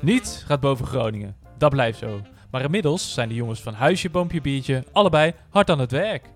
[0.00, 1.36] Niets gaat boven Groningen.
[1.56, 2.20] Dat blijft zo.
[2.50, 6.30] Maar inmiddels zijn de jongens van Huisje, Boompje, Biertje allebei hard aan het werk.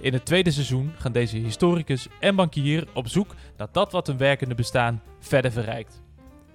[0.00, 4.16] In het tweede seizoen gaan deze historicus en bankier op zoek naar dat wat hun
[4.16, 6.02] werkende bestaan verder verrijkt.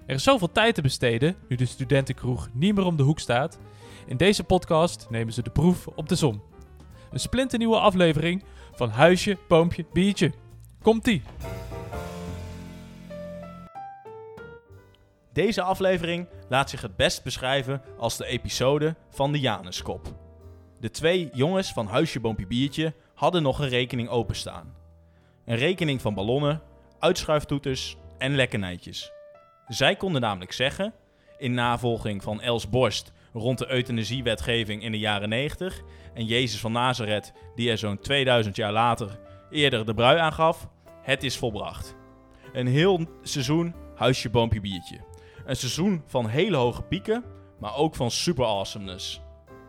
[0.06, 3.60] Er is zoveel tijd te besteden nu de studentenkroeg niet meer om de hoek staat.
[4.08, 6.44] In deze podcast nemen ze de proef op de som.
[7.12, 8.44] Een splinternieuwe aflevering
[8.74, 10.32] van Huisje, Boompje, Biertje.
[10.82, 11.22] Komt-ie!
[15.36, 20.14] Deze aflevering laat zich het best beschrijven als de episode van de Januskop.
[20.80, 24.76] De twee jongens van Huisje Boompje Biertje hadden nog een rekening openstaan.
[25.46, 26.62] Een rekening van ballonnen,
[27.00, 29.12] uitschuiftoeters en lekkernijtjes.
[29.68, 30.94] Zij konden namelijk zeggen,
[31.38, 35.82] in navolging van Els Borst rond de euthanasiewetgeving in de jaren 90
[36.14, 40.68] en Jezus van Nazareth die er zo'n 2000 jaar later eerder de brui aangaf,
[41.02, 41.96] het is volbracht.
[42.54, 45.14] Een heel seizoen Huisje Boompje Biertje.
[45.46, 47.24] Een seizoen van hele hoge pieken,
[47.60, 49.22] maar ook van super awesomeness.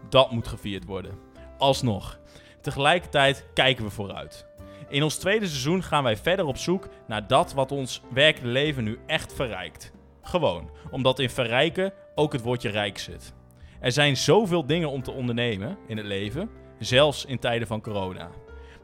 [0.08, 1.18] Dat moet gevierd worden.
[1.58, 2.18] Alsnog.
[2.60, 4.46] Tegelijkertijd kijken we vooruit.
[4.88, 8.84] In ons tweede seizoen gaan wij verder op zoek naar dat wat ons werkende leven
[8.84, 9.92] nu echt verrijkt.
[10.22, 13.34] Gewoon, omdat in verrijken ook het woordje rijk zit.
[13.80, 18.30] Er zijn zoveel dingen om te ondernemen in het leven, zelfs in tijden van corona.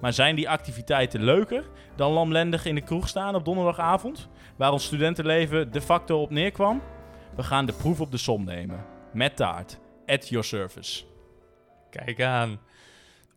[0.00, 4.28] Maar zijn die activiteiten leuker dan lamlendig in de kroeg staan op donderdagavond,
[4.62, 6.82] waar ons studentenleven de facto op neerkwam?
[7.36, 8.84] We gaan de proef op de som nemen.
[9.12, 9.78] Met taart.
[10.06, 11.04] At your service.
[11.90, 12.58] Kijk aan.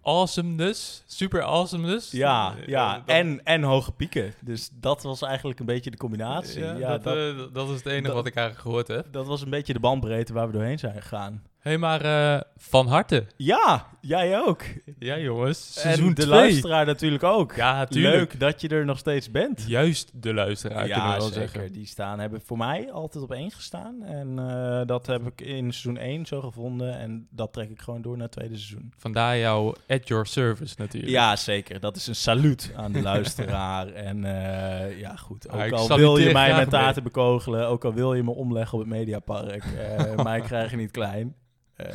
[0.01, 1.03] Awesomeness.
[1.05, 2.11] Super awesomeness.
[2.11, 2.93] Ja, Eh, ja.
[2.93, 4.33] dat- En, en hoge pieken.
[4.41, 6.63] Dus dat was eigenlijk een beetje de combinatie.
[6.63, 9.05] Ja, Ja, dat, dat, eh, dat is het enige dat- wat ik eigenlijk gehoord heb.
[9.11, 11.43] dat was een beetje de bandbreedte waar we doorheen zijn gegaan.
[11.65, 13.25] Hé, hey, maar eh, van harte.
[13.37, 14.63] Ja, jij ook.
[14.99, 15.75] Ja, jongens.
[15.75, 16.27] en Seizoen de 2.
[16.27, 17.55] luisteraar natuurlijk ook.
[17.55, 18.15] Ja, tuurlijk.
[18.15, 19.63] Leuk dat je er nog steeds bent.
[19.67, 21.49] Juist de luisteraar, kunnen we ja, wel zeker.
[21.49, 21.73] zeggen.
[21.73, 24.03] Die staan hebben voor mij altijd op één gestaan.
[24.03, 26.99] En eh, dat heb ik in seizoen 1 zo gevonden.
[26.99, 28.93] En dat trek ik gewoon door naar het tweede seizoen.
[28.97, 31.11] Vandaar jouw at your service natuurlijk.
[31.11, 31.79] Ja, zeker.
[31.79, 33.87] Dat is een saluut aan de luisteraar.
[34.09, 35.49] en eh, ja, goed.
[35.49, 36.81] Ook ik al wil je mij met mee.
[36.81, 40.77] taarten bekogelen, ook al wil je me omleggen op het Mediapark, eh mij krijg je
[40.77, 41.35] niet klein.
[41.75, 41.87] Eh,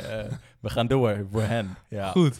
[0.59, 1.75] we gaan door voor hen.
[1.87, 2.11] Ja.
[2.11, 2.39] Goed.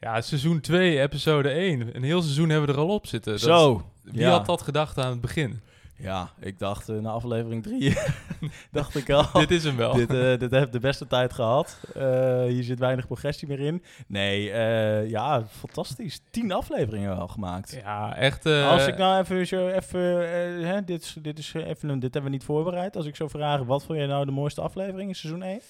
[0.00, 1.96] Ja, seizoen 2, episode 1.
[1.96, 3.32] Een heel seizoen hebben we er al op zitten.
[3.32, 3.90] Dat Zo.
[4.02, 4.30] wie ja.
[4.30, 5.60] had dat gedacht aan het begin?
[5.96, 7.96] Ja, ik dacht na aflevering 3,
[8.70, 9.26] dacht ik al.
[9.32, 9.92] Dit is hem wel.
[9.92, 11.78] dit, eh, dit heeft de beste tijd gehad.
[11.94, 13.82] Eh, hier zit weinig progressie meer in.
[14.06, 14.42] Nee,
[15.08, 16.20] ja, fantastisch.
[16.30, 17.80] Tien afleveringen al gemaakt.
[17.82, 18.46] Ja, echt.
[18.46, 20.00] Als ik nou even zo even,
[20.66, 22.96] hè, dit, dit, is even dit hebben we niet voorbereid.
[22.96, 25.60] Als ik zou vragen, wat vond jij nou de mooiste aflevering in seizoen 1?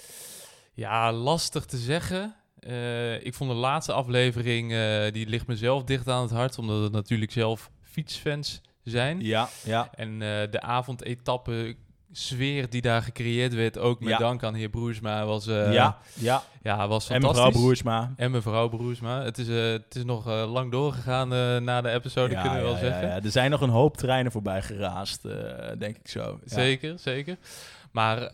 [0.74, 2.34] Ja, lastig te zeggen.
[2.60, 6.82] Eh, ik vond de laatste aflevering, eh, die ligt mezelf dicht aan het hart, omdat
[6.82, 9.20] het natuurlijk zelf fietsfans zijn.
[9.20, 9.88] Ja, ja.
[9.94, 11.76] En eh, de avondetappe
[12.12, 14.18] sfeer die daar gecreëerd werd, ook met Ja.
[14.18, 16.42] dank aan heer Broersma, was, ja, ja.
[16.62, 17.44] ja, was En fantastisch.
[17.44, 18.12] mevrouw Broersma.
[18.16, 19.22] En mevrouw Broersma.
[19.22, 21.28] Het is, het is nog lang doorgegaan
[21.64, 23.08] na de episode, kunnen we wel ja, zeggen.
[23.08, 23.20] ja.
[23.22, 25.32] Er zijn nog een hoop treinen voorbij geraast, eh,
[25.78, 26.40] denk ik zo.
[26.44, 26.54] Ja.
[26.54, 27.36] Zeker, zeker.
[27.92, 28.30] Maar,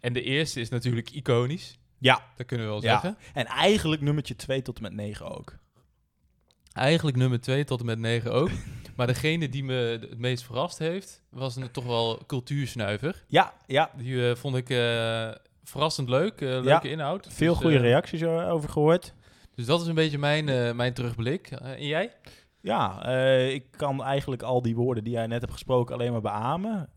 [0.00, 1.78] en de eerste is natuurlijk iconisch.
[1.98, 2.20] Ja.
[2.36, 2.90] Dat kunnen we wel Ja.
[2.90, 3.16] zeggen.
[3.34, 5.56] En eigenlijk nummertje 2 tot en met 9 ook.
[6.72, 8.50] Eigenlijk nummer 2 tot en met 9 ook.
[8.96, 13.24] maar degene die me het meest verrast heeft, was een, toch wel cultuursnuiver.
[13.28, 13.90] Ja, ja.
[13.96, 15.30] Die eh, vond ik eh,
[15.64, 16.40] verrassend leuk.
[16.40, 16.82] eh, leuke Ja.
[16.82, 17.26] inhoud.
[17.30, 19.14] Veel Dus, goede reacties over gehoord.
[19.54, 21.50] Dus dat is een beetje mijn, mijn terugblik.
[21.50, 22.12] En jij?
[22.60, 23.04] Ja,
[23.48, 26.88] ik kan eigenlijk al die woorden die jij net hebt gesproken alleen maar beamen.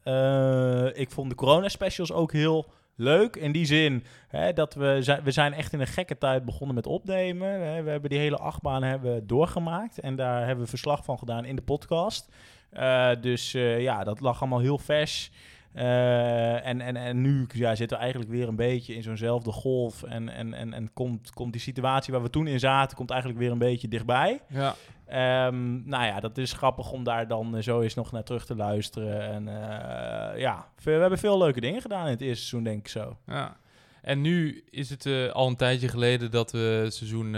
[0.95, 3.35] Ik vond de corona-specials ook heel leuk.
[3.35, 6.75] In die zin hè, dat we zijn, we zijn echt in een gekke tijd begonnen
[6.75, 7.59] met opnemen.
[7.83, 9.99] We hebben die hele achtbaan hebben doorgemaakt.
[9.99, 12.31] En daar hebben we verslag van gedaan in de podcast.
[12.69, 15.31] Eh, dus eh, ja, dat lag allemaal heel vers.
[15.73, 20.03] Eh, en, en, en nu ja, zitten we eigenlijk weer een beetje in zo'nzelfde golf.
[20.03, 23.41] En, en, en, en komt, komt die situatie waar we toen in zaten, komt eigenlijk
[23.41, 24.41] weer een beetje dichtbij.
[24.47, 24.75] Ja.
[25.06, 28.45] Ehm, nou ja, dat is grappig om daar dan eh, zo eens nog naar terug
[28.45, 29.22] te luisteren.
[29.22, 32.88] En eh, ja, we, hebben veel leuke dingen gedaan in het eerste seizoen, denk ik
[32.88, 33.18] zo.
[33.25, 33.62] ja.
[34.01, 37.36] En nu is het al een tijdje geleden dat we seizoen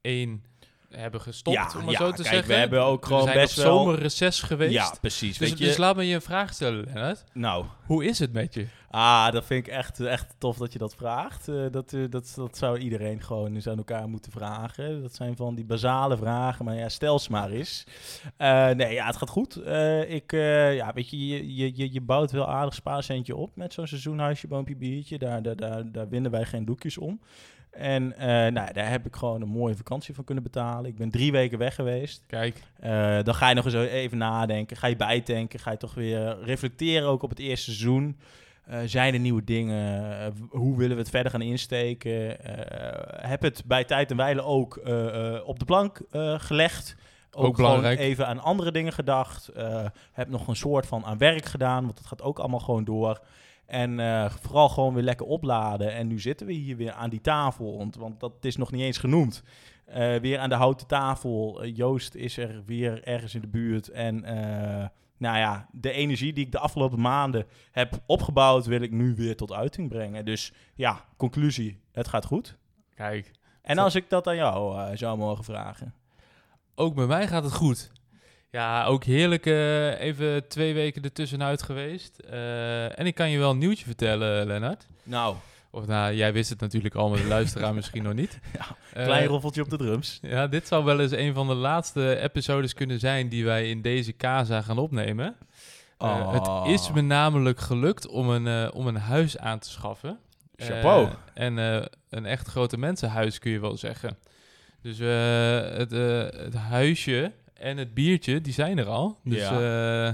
[0.00, 0.44] 1
[0.96, 2.48] hebben gestopt, Ja, om maar ja, zo te kijk, zeggen.
[2.48, 4.72] we hebben ook We gewoon zijn best wel- zomerreces geweest.
[4.72, 5.38] Ja, precies.
[5.38, 7.24] Dus, weet je, dus laat me je een vraag stellen, Lennart.
[7.32, 8.66] nou, Hoe is het met je?
[8.90, 11.48] ah, dat vind ik echt, echt tof dat je dat vraagt.
[11.48, 15.02] Eh, dat, eh, dat, dat zou iedereen gewoon eens aan elkaar moeten vragen.
[15.02, 17.84] Dat zijn van die basale vragen, maar ja, stel ze maar eens.
[18.36, 19.56] Eh, nee, ja, het gaat goed.
[20.08, 23.86] Ik, ja, weet je, je, je, je- je bouwt wel aardig spaarcentje op met zo'n
[23.86, 25.18] seizoenhuisje, boompje, biertje.
[25.18, 27.20] Daar, daar, daar, daar winnen wij geen doekjes om.
[27.78, 30.90] En eh, nou, daar heb ik gewoon een mooie vakantie van kunnen betalen.
[30.90, 32.22] Ik ben drie weken weg geweest.
[32.26, 34.76] Kijk, Eh, dan ga je nog eens even nadenken.
[34.76, 35.58] Ga je bijtanken.
[35.58, 38.18] Ga je toch weer reflecteren ook op het eerste seizoen.
[38.64, 40.34] Eh, zijn er nieuwe dingen?
[40.50, 42.36] Hoe willen we het verder gaan insteken?
[43.20, 44.76] Heb het bij tijd en wijle ook
[45.44, 46.00] op de plank
[46.36, 46.96] gelegd.
[47.30, 47.98] Ook, gewoon belangrijk.
[47.98, 49.50] even aan andere dingen gedacht.
[50.12, 53.20] Heb nog een soort van aan werk gedaan, want het gaat ook allemaal gewoon door.
[53.66, 55.92] En eh, vooral gewoon weer lekker opladen.
[55.92, 58.82] En nu zitten we hier weer aan die tafel, want, want dat is nog niet
[58.82, 59.42] eens genoemd.
[59.86, 61.62] Eh, weer aan de houten tafel.
[61.62, 63.88] Eh, Joost is er weer ergens in de buurt.
[63.88, 68.90] En eh, nou ja, de energie die ik de afgelopen maanden heb opgebouwd, wil ik
[68.90, 70.24] nu weer tot uiting brengen.
[70.24, 72.56] Dus ja, conclusie, het gaat goed.
[72.94, 73.30] Kijk,
[73.62, 75.94] En als ik dat aan jou zou mogen vragen.
[76.74, 77.92] ook bij mij gaat het goed.
[78.56, 82.18] Ja, ook heerlijk eh, even twee weken ertussenuit geweest.
[82.18, 84.86] Eh, en ik kan je wel een nieuwtje vertellen, Lennart.
[85.02, 85.36] Nou,
[85.70, 88.38] Of nou, jij wist het natuurlijk al, maar de luisteraar misschien nog niet.
[88.52, 90.18] Ja, Eh, klein roffeltje op de drums.
[90.22, 93.82] Ja, dit zou wel eens een van de laatste episodes kunnen zijn die wij in
[93.82, 95.26] deze casa gaan opnemen.
[95.98, 96.32] Eh, Oh.
[96.64, 100.18] Het is me namelijk gelukt om een, eh, om een huis aan te schaffen.
[100.56, 101.06] Chapeau.
[101.06, 101.12] Eh,
[101.44, 104.16] en eh, een echt grote mensenhuis kun je wel zeggen.
[104.82, 109.18] Dus eh, het, eh, het huisje en het biertje, die zijn er al.
[109.24, 110.12] Dus eh,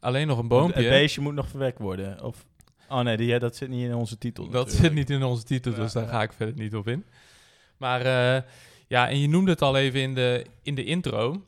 [0.00, 0.80] alleen nog een boompje.
[0.80, 2.24] Het beestje moet nog verwekt worden.
[2.24, 2.46] Of...
[2.88, 4.44] Oh nee, die, ja, dat zit niet in onze titel.
[4.44, 4.82] Dat natuurlijk.
[4.82, 7.04] zit niet in onze titel, dus daar ga ik verder niet op in.
[7.76, 8.42] Maar eh,
[8.86, 11.44] ja, en je noemde het al even in de, in de intro.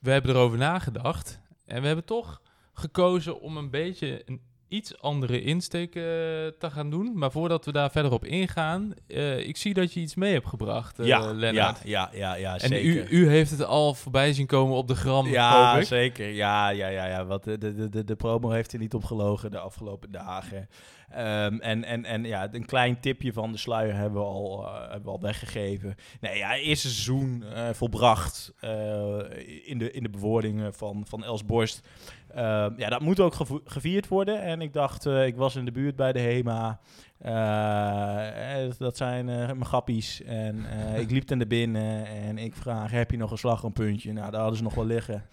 [0.00, 1.40] We hebben erover nagedacht.
[1.66, 2.42] En we hebben toch
[2.72, 7.12] gekozen om een beetje een iets andere insteek eh, te gaan doen.
[7.14, 10.46] Maar voordat we daar verder op ingaan, eh, ik zie dat je iets mee hebt
[10.46, 11.80] gebracht, eh ja, ja, Lennart.
[11.84, 13.10] ja, ja, ja, en zeker.
[13.12, 16.28] u, u heeft het al voorbij zien komen op de gram, Ja, zeker.
[16.28, 17.24] Ja, ja, ja, ja.
[17.24, 20.68] Wat de, de, de, de promo heeft er niet op gelogen de afgelopen dagen.
[21.10, 25.04] Ehm, en, en, en ja, een klein tipje van de sluier hebben we al, hebben
[25.04, 25.94] we al weggegeven.
[26.20, 28.52] Nee, ja, eerste seizoen volbracht
[29.64, 31.88] in, de, in de bewoordingen van, van Els Borst.
[32.36, 33.34] Ehm, ja, dat moet ook
[33.64, 34.42] gevierd worden.
[34.42, 36.80] En ik dacht, eh, ik was in de buurt bij de HEMA.
[37.18, 40.22] Eh, eh, dat zijn mijn grappies.
[40.22, 40.64] En
[40.96, 44.12] ik liep er naar binnen en ik vraag, heb je nog een slagroompuntje?
[44.12, 45.24] Nou, daar hadden ze nog wel liggen.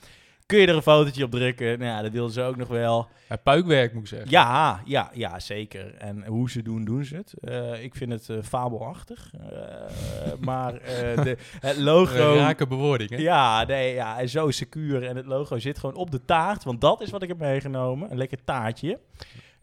[0.53, 1.79] Kun je er een fotootje op drukken?
[1.79, 3.07] Nou ja, dat wilden ze ook nog wel.
[3.29, 4.29] Ja, puikwerk moet ik zeggen.
[4.29, 5.95] Ja, ja, ja, zeker.
[5.95, 7.33] En hoe ze doen, doen ze het.
[7.41, 9.31] Eh, ik vind het eh, fabelachtig.
[9.33, 12.35] Eh, maar de, het logo...
[12.35, 13.21] Rake bewoordingen.
[13.21, 15.03] Ja, nee, ja, en zo secuur.
[15.03, 16.63] En het logo zit gewoon op de taart.
[16.63, 18.11] Want dat is wat ik heb meegenomen.
[18.11, 18.99] Een lekker taartje.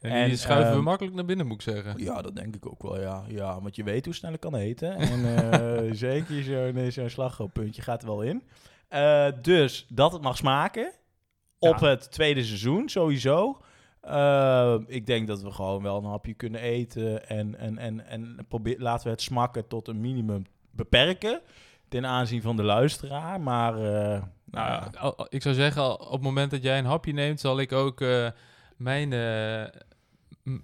[0.00, 1.94] En, En, die schuiven we ehm, makkelijk naar binnen, moet ik zeggen.
[1.96, 3.25] Ja, dat denk ik ook wel, ja.
[3.28, 4.96] Ja, want je weet hoe snel ik kan eten.
[4.96, 8.42] En zeker zo'n zo'n slagroompuntje gaat er wel in.
[8.90, 10.92] Eh, dus dat het mag smaken.
[11.58, 11.88] Op Ja.
[11.88, 13.60] het tweede seizoen, sowieso.
[14.00, 17.28] Eh, ik denk dat we gewoon wel een hapje kunnen eten.
[17.28, 21.40] En, en, en, en probeer, laten we het smakken tot een minimum beperken.
[21.88, 23.40] Ten aanzien van de luisteraar.
[23.40, 24.98] Maar, eh, nou, Nou, ja.
[24.98, 28.04] al- ik zou zeggen, op het moment dat jij een hapje neemt, zal ik ook
[28.76, 29.08] mijn,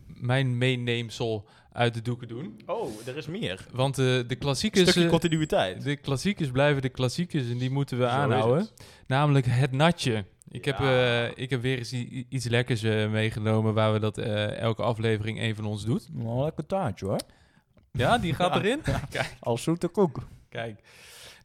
[0.06, 2.60] mijn meeneemsel uit de doeken doen.
[2.66, 3.66] Oh, er is meer.
[3.72, 4.82] Want eh, de klassiekers...
[4.82, 5.82] stukje eh, continuïteit.
[5.82, 8.58] de klassiekers blijven de klassiekers en die moeten we Zo aanhouden.
[8.58, 8.72] het.
[9.06, 10.24] Namelijk het natje.
[10.48, 11.92] Ik, heb, eh, ik heb weer eens
[12.28, 16.08] iets lekkers eh, meegenomen waar we dat eh, elke aflevering een van ons doet.
[16.16, 17.20] Een lekker taartje hoor.
[17.92, 18.60] Ja, die gaat Ja.
[18.60, 18.80] erin.
[19.40, 20.18] Als zoete koek.
[20.48, 20.80] Kijk.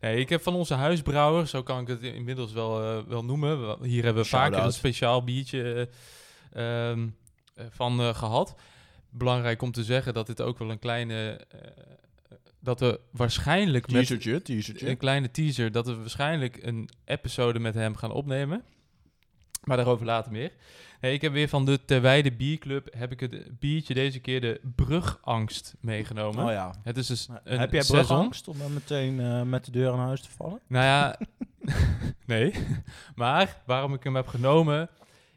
[0.01, 3.78] Nee, ik heb van onze huisbrouwer, zo kan ik het inmiddels wel, wel noemen.
[3.83, 5.89] Hier hebben we vaker een speciaal biertje
[6.51, 7.07] eh, ehm,
[7.56, 8.56] eh, van eh, gehad.
[9.11, 11.45] Belangrijk om te zeggen dat dit ook wel een kleine...
[11.49, 11.59] eh,
[12.59, 15.71] dat we waarschijnlijk met Teasertje, een kleine teaser...
[15.71, 18.63] dat we waarschijnlijk een episode met hem gaan opnemen.
[19.63, 20.51] Maar daarover later meer.
[21.01, 22.94] Ik heb weer van de Terwijde Bierclub...
[22.97, 26.45] heb ik het biertje deze keer de Brugangst meegenomen.
[26.45, 26.75] Oh ja.
[26.83, 29.99] Het is dus een Heb jij brugangst om dan meteen eh, met de deur aan
[29.99, 30.59] huis te vallen?
[30.68, 31.19] Nou ja,
[32.25, 32.53] nee.
[33.15, 34.89] Maar waarom ik hem heb genomen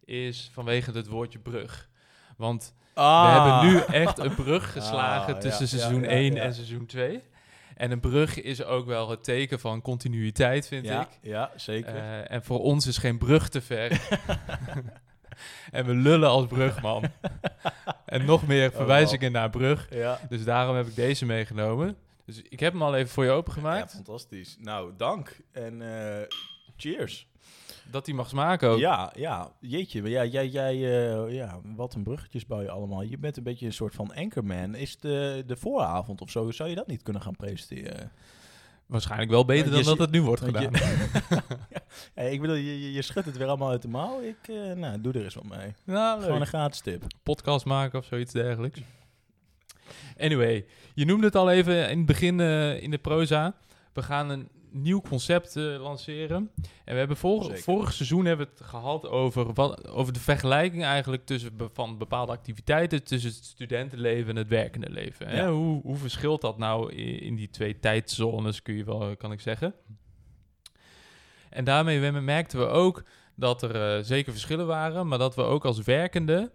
[0.05, 1.89] is vanwege het woordje brug.
[2.37, 6.35] Want we hebben nu echt een brug geslagen Ah, tussen ja, ja, seizoen ja, 1
[6.35, 6.43] ja.
[6.43, 7.23] en seizoen 2.
[7.77, 11.09] En een brug is ook wel het teken van continuïteit, vind ja, ik.
[11.21, 11.97] Ja, zeker.
[11.97, 14.01] Eh, en voor ons is geen brug te ver.
[15.71, 17.05] en we lullen als brugman.
[18.05, 19.87] en nog meer verwijzingen naar brug.
[19.91, 20.21] ja.
[20.29, 21.97] Dus daarom heb ik deze meegenomen.
[22.27, 23.93] Dus ik heb hem al even voor je ja, opengemaakt.
[23.93, 24.57] fantastisch.
[24.61, 25.37] Nou, dank.
[25.53, 26.27] En eh,
[26.77, 27.27] cheers.
[27.91, 28.79] Dat die mag smaken ook.
[28.79, 30.03] Ja, ja, jeetje.
[30.03, 33.03] Ja, jij, jij eh, ja, wat een bruggetjes bouw je allemaal.
[33.03, 34.75] Je bent een beetje een soort van anchorman.
[34.75, 38.13] Is de, de vooravond of zo, zou je dat niet kunnen gaan presenteren?
[38.87, 41.43] Waarschijnlijk wel beter je dan dat het nu wordt want je- gedaan.
[42.15, 44.21] Ja, ik bedoel, je, je, schudt het weer allemaal uit de mouw.
[44.21, 45.75] Ik, eh, nou, doe er eens wat mee.
[45.85, 47.03] nou, Gewoon een gratis tip.
[47.23, 48.81] Podcast maken of zoiets dergelijks.
[50.19, 53.55] Anyway, je noemde het al even in het begin eh, in de proza.
[53.93, 54.49] We gaan een
[54.83, 56.51] nieuw concept eh, lanceren.
[56.85, 60.85] En we hebben vor- vorig seizoen hebben we het gehad over, wat, over de vergelijking
[60.85, 65.29] eigenlijk tussen be- van bepaalde activiteiten tussen het studentenleven en het werkende leven.
[65.29, 65.37] Hè?
[65.43, 65.51] Ja.
[65.51, 69.41] Hoe, hoe verschilt dat nou in, in die twee tijdzones, kun je wel, kan ik
[69.41, 69.75] zeggen.
[71.51, 73.03] En daarmee we- merkten we ook
[73.35, 76.51] dat er eh, zeker verschillen waren, maar dat we ook als werkende,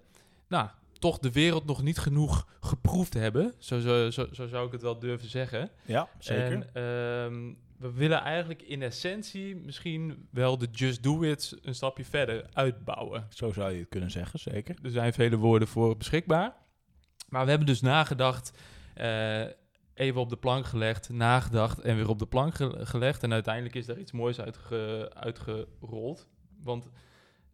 [0.47, 0.67] nou,
[0.99, 3.53] toch de wereld nog niet genoeg geproefd hebben.
[3.57, 5.69] Zo, zo, zo, zo zou ik het wel durven zeggen.
[5.85, 6.51] Ja, zeker.
[6.51, 12.05] En ehm, we willen eigenlijk in essentie misschien wel de Just Do It een stapje
[12.05, 13.27] verder uitbouwen.
[13.29, 14.75] Zo zou je het kunnen zeggen, zeker.
[14.83, 16.55] Er zijn vele woorden voor beschikbaar.
[17.29, 18.57] Maar we hebben dus nagedacht,
[18.93, 19.45] eh,
[19.93, 23.23] even op de plank gelegd, nagedacht en weer op de plank ge- gelegd.
[23.23, 26.27] En uiteindelijk is daar iets moois uitge- uitgerold.
[26.61, 26.89] Want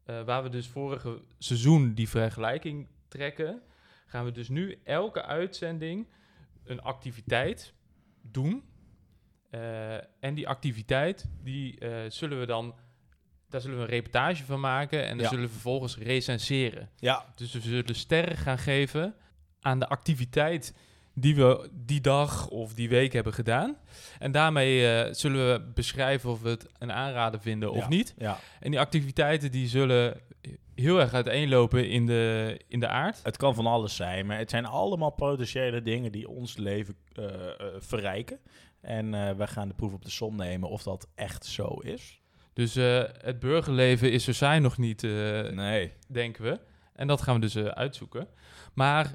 [0.04, 3.62] eh, waar we dus vorige seizoen die vergelijking trekken,
[4.06, 6.08] gaan we dus nu elke uitzending
[6.64, 7.74] een activiteit
[8.22, 8.64] doen.
[9.60, 12.76] Eh, en die activiteit, die eh, zullen we dan,
[13.50, 15.28] daar zullen we een reportage van maken en dan Ja.
[15.30, 16.90] zullen we vervolgens recenseren.
[16.98, 19.16] Ja, Dus we zullen sterren gaan geven
[19.60, 20.74] aan de activiteit
[21.14, 23.78] die we die dag of die week hebben gedaan.
[24.20, 27.88] En daarmee eh, zullen we beschrijven of we het een aanrader vinden of Ja.
[27.88, 28.14] niet.
[28.18, 28.40] ja.
[28.60, 30.22] En die activiteiten die zullen
[30.76, 33.20] heel erg uiteenlopen in de, in de aard.
[33.24, 36.96] Het kan van alles zijn, maar het zijn allemaal potentiële dingen die ons leven
[37.78, 38.40] verrijken.
[38.86, 42.22] En eh wij gaan de proef op de som nemen of dat echt zo is.
[42.54, 45.10] Dus eh, het burgerleven is zo saai nog niet, eh,
[45.50, 45.92] Nee.
[46.08, 46.60] denken we.
[46.94, 48.28] En dat gaan we dus uitzoeken.
[48.74, 49.14] Maar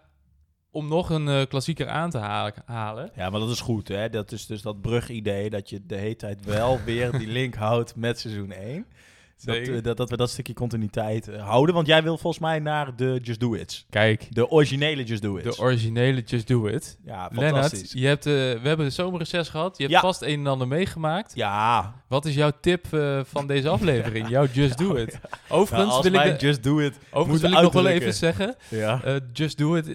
[0.70, 3.10] om nog een klassieker aan te ha- halen...
[3.14, 4.08] Ja, maar dat is goed, hè?
[4.08, 7.96] Dat is dus dat brugidee dat je de hele tijd wel weer die link houdt
[7.96, 8.86] met seizoen 1.
[9.44, 11.74] Dat, dat, dat we dat stukje continuïteit eh, houden.
[11.74, 13.84] Want jij wil volgens mij naar de Just Do It.
[13.90, 15.44] Kijk, De originele Just Do It.
[15.44, 16.98] de originele Just Do It.
[17.04, 17.92] ja, Lennart, fantastisch.
[17.92, 19.76] je hebt, eh, we hebben een zomerreces gehad.
[19.76, 20.00] Je hebt Ja.
[20.00, 21.32] vast een en ander meegemaakt.
[21.34, 24.28] Ja, Wat is jouw tip eh, van deze aflevering?
[24.28, 25.18] Jouw Just Do It.
[25.48, 26.98] Overigens nou, wil ik, de- Just Do It...
[27.10, 28.56] overigens wil ik nog wel even zeggen.
[28.68, 29.20] Ja.
[29.32, 29.86] Just Do It.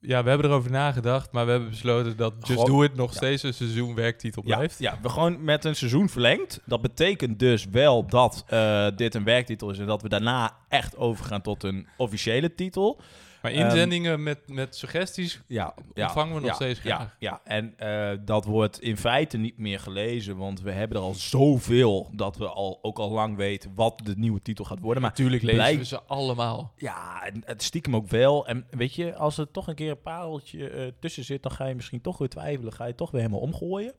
[0.00, 3.10] Ja, we hebben erover nagedacht, maar we hebben besloten dat Just Gewoon- Do It nog
[3.10, 3.16] ja.
[3.16, 4.78] steeds een seizoenwerktitel Ja, blijft.
[4.78, 6.60] ja, we gewoon met een seizoen verlengd.
[6.64, 10.96] Dat betekent dus wel dat eh, dit een werktitel is en dat we daarna echt
[10.96, 13.00] overgaan tot een officiële titel.
[13.42, 17.16] Maar Ehm, inzendingen met, met suggesties Ja, ontvangen we nog steeds ja, graag.
[17.18, 17.40] ja.
[17.44, 22.10] en eh, dat wordt in feite niet meer gelezen, want we hebben er al zoveel
[22.12, 25.02] dat we al, ook al lang weten wat de nieuwe titel gaat worden.
[25.02, 26.72] Maar Natuurlijk lezen we ze allemaal.
[26.76, 28.46] ja, en het stiekem ook wel.
[28.46, 31.66] En weet je, als er toch een keer een pareltje eh, tussen zit, dan ga
[31.66, 32.72] je misschien toch weer twijfelen.
[32.72, 33.92] Ga je toch weer helemaal omgooien.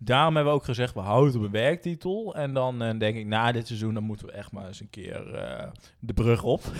[0.00, 2.34] Daarom hebben we ook gezegd, we houden op een werktitel.
[2.34, 4.90] En dan eh, denk ik, na dit seizoen, dan moeten we echt maar eens een
[4.90, 5.66] keer eh,
[5.98, 6.62] de brug op.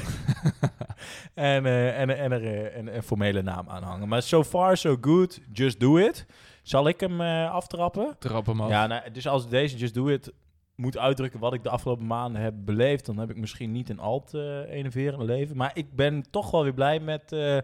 [1.35, 4.09] en, eh, en, en er een, een formele naam aanhangen.
[4.09, 5.41] Maar so far, so good.
[5.53, 6.27] Just do it.
[6.63, 8.17] Zal ik hem aftrappen?
[8.19, 8.69] Trap hem af.
[8.69, 10.33] Ja, nou, dus als deze Just Do It
[10.79, 13.99] moet uitdrukken wat ik de afgelopen maanden heb beleefd, dan heb ik misschien niet een
[13.99, 15.57] al te uh, leven.
[15.57, 17.63] Maar ik ben toch wel weer blij met eh, eh,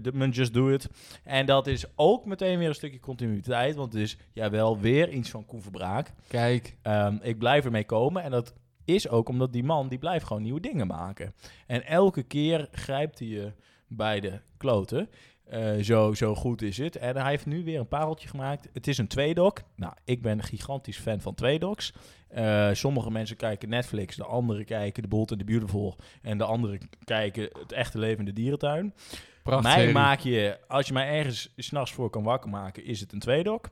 [0.00, 0.88] de, mijn Just Do It.
[1.24, 5.08] En dat is ook meteen weer een stukje continuïteit, want het is ja wel weer
[5.08, 6.12] iets van Koen Verbraak.
[6.28, 10.26] Kijk, Ehm, ik blijf ermee komen en dat is ook omdat die man, die blijft
[10.26, 11.34] gewoon nieuwe dingen maken.
[11.66, 13.52] En elke keer grijpt hij je
[13.86, 15.08] bij de kloten.
[15.52, 16.96] Uh, zo, zo goed is het.
[16.96, 18.68] En hij heeft nu weer een pareltje gemaakt.
[18.72, 19.62] Het is een tweedok.
[19.76, 21.92] Nou, ik ben een gigantisch fan van tweedoks.
[22.36, 25.96] Uh, sommige mensen kijken Netflix, de anderen kijken The Bold and the Beautiful.
[26.22, 28.94] En de anderen kijken het echte leven in de dierentuin.
[29.42, 29.74] Prachtig.
[29.74, 33.18] Mij maak je, als je mij ergens s'nachts voor kan wakker maken, is het een
[33.18, 33.68] tweedok.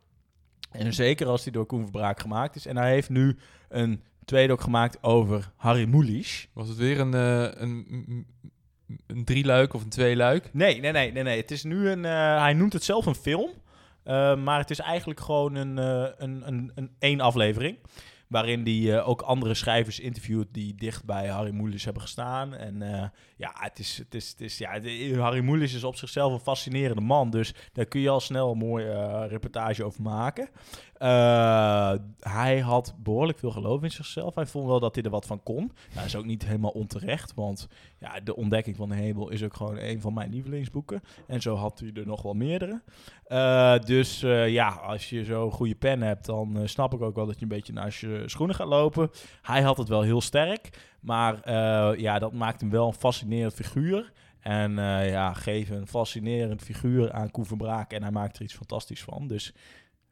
[0.71, 2.67] En zeker als die door Koen Verbraak gemaakt is.
[2.67, 3.37] En hij heeft nu
[3.69, 6.49] een tweedok gemaakt over Harry Mulisch.
[6.53, 8.27] Was het weer een, uh, een,
[9.07, 10.51] een drieluik of een tweeluik?
[10.53, 11.41] Nee, nee, nee, nee, nee.
[11.41, 12.05] Het is nu een.
[12.05, 13.51] Uh, hij noemt het zelf een film.
[14.05, 17.79] Uh, maar het is eigenlijk gewoon een, uh, een, een, een één aflevering.
[18.27, 22.55] Waarin hij uh, ook andere schrijvers interviewt die dicht bij Harry Mulisch hebben gestaan.
[22.55, 23.05] En uh,
[23.37, 24.71] ja, het is, het is, het is, ja,
[25.19, 27.31] Harry Mulisch is op zichzelf een fascinerende man.
[27.31, 30.49] Dus daar kun je al snel een mooie uh, reportage over maken.
[32.19, 34.35] Hij had behoorlijk veel geloof in zichzelf.
[34.35, 35.73] Hij vond wel dat hij er wat van kon.
[35.95, 39.55] Dat is ook niet helemaal onterecht, want ja, de ontdekking van de hemel is ook
[39.55, 41.03] gewoon een van mijn lievelingsboeken.
[41.27, 42.83] En zo had hij er nog wel meerdere.
[43.29, 47.15] Uh, dus uh, ja, als je zo'n goede pen hebt, dan uh, snap ik ook
[47.15, 49.11] wel dat je een beetje naast je schoenen gaat lopen.
[49.43, 51.51] Hij had het wel heel sterk, maar
[52.01, 54.13] ja, dat maakt hem wel een fascinerend figuur.
[54.41, 54.73] En
[55.07, 59.03] ja, geef een fascinerend figuur aan Koen van Braak en hij maakt er iets fantastisch
[59.03, 59.29] van.
[59.29, 59.53] Dus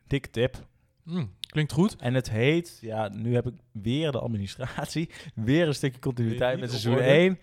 [0.07, 0.67] dikke tip.
[1.03, 1.97] Mm, klinkt goed.
[1.97, 6.71] En het heet, ja, nu heb ik weer de administratie, weer een stukje continuïteit met
[6.71, 7.05] seizoen orde.
[7.05, 7.39] 1.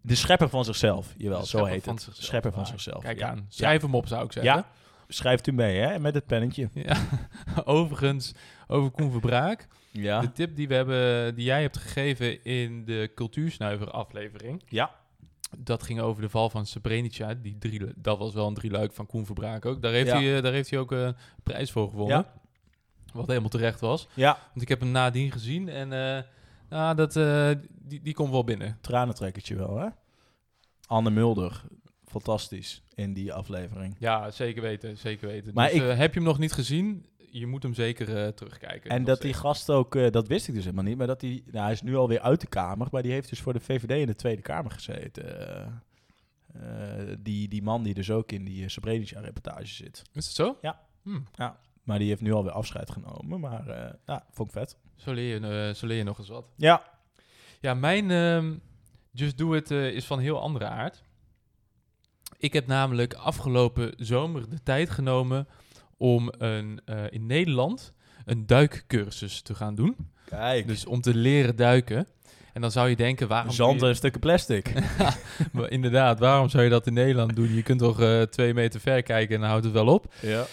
[0.00, 2.02] De schepper van zichzelf, jawel, zo heet het.
[2.02, 2.26] zichzelf.
[2.26, 3.02] Schepper van Ah, zichzelf.
[3.02, 3.28] Kijk ja.
[3.28, 3.46] aan.
[3.48, 4.52] Schrijf hem op, zou ik zeggen.
[4.54, 4.68] Ja.
[5.08, 5.98] schrijft u mee, hè?
[5.98, 6.68] Met het pennetje.
[6.84, 6.96] Ja.
[7.64, 8.34] Overigens,
[8.66, 9.66] over Koen Verbraak.
[9.90, 10.20] Ja.
[10.20, 14.62] De tip die, we hebben, die jij hebt gegeven in de Cultuursnuiver aflevering.
[14.68, 14.90] Ja.
[15.58, 17.34] Dat ging over de val van Srebrenica.
[17.34, 19.82] Die drie, dat was wel een drieluik van Koen Verbraak ook.
[19.82, 20.16] Daar heeft, Ja.
[20.16, 22.16] hij, eh, daar heeft hij ook eh, een prijs voor gewonnen.
[22.16, 22.32] Ja.
[23.12, 24.08] Wat helemaal terecht was.
[24.14, 24.38] Ja.
[24.48, 26.22] Want ik heb hem nadien gezien en eh,
[26.68, 28.78] nou, dat, eh, die, die komt wel binnen.
[28.80, 29.88] Tranentrekkertje wel, hè?
[30.86, 31.62] Anne Mulder.
[32.06, 33.96] Fantastisch in die aflevering.
[33.98, 35.54] Ja, zeker weten, zeker weten.
[35.54, 37.06] Maar dus, ik- eh, heb je hem nog niet gezien?
[37.30, 38.90] Je moet hem zeker eh, terugkijken.
[38.90, 41.64] En dat die gast ook, dat wist ik dus helemaal niet, maar dat die, nou,
[41.64, 44.06] hij is nu alweer uit de Kamer, maar die heeft dus voor de VVD in
[44.06, 45.82] de Tweede Kamer gezeten.
[47.18, 50.02] Die, die man die dus ook in die Srebrenica-reportage zit.
[50.12, 50.58] Is het zo?
[50.60, 50.80] Ja.
[51.02, 51.18] Hm.
[51.88, 54.76] Maar die heeft nu alweer afscheid genomen, maar eh ja, vond ik vet.
[54.96, 56.46] Zo, leer je, eh, zo leer je nog eens wat.
[56.56, 56.82] Ja.
[57.60, 58.54] Ja, mijn ehm,
[59.12, 61.02] Just Do It eh, is van heel andere aard.
[62.38, 65.48] Ik heb namelijk afgelopen zomer de tijd genomen
[65.96, 66.80] om een,
[67.10, 67.92] in Nederland
[68.24, 69.96] een duikcursus te gaan doen.
[70.24, 72.06] Kijk, Dus om te leren duiken.
[72.52, 73.52] En dan zou je denken, waarom...
[73.52, 74.72] zand en stukken plastic.
[75.68, 77.54] inderdaad, waarom zou je dat in Nederland doen?
[77.54, 80.14] Je kunt toch twee meter ver kijken en dan houdt het wel op.
[80.20, 80.46] ja.